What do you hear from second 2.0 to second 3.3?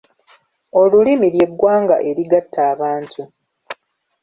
erigatta abantu.